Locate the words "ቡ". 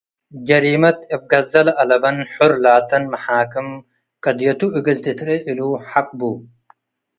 6.19-6.21